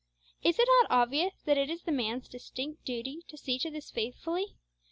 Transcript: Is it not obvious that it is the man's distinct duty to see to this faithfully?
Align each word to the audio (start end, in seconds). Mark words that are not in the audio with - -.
Is 0.41 0.57
it 0.57 0.67
not 0.81 0.89
obvious 0.89 1.43
that 1.45 1.59
it 1.59 1.69
is 1.69 1.83
the 1.83 1.91
man's 1.91 2.27
distinct 2.27 2.85
duty 2.85 3.19
to 3.27 3.37
see 3.37 3.59
to 3.59 3.69
this 3.69 3.91
faithfully? 3.91 4.55